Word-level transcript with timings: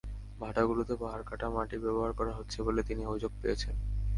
ভাটাগুলোতে 0.39 0.93
পাহাড় 0.95 1.23
কাটা 1.23 1.47
মাটি 1.49 1.77
ব্যবহার 1.77 2.11
করা 2.13 2.33
হচ্ছে 2.33 2.57
বলে 2.63 2.81
তিনি 2.83 3.01
অভিযোগ 3.05 3.31
পেয়েছেন। 3.41 3.75